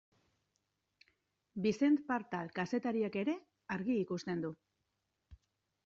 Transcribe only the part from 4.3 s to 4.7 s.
du.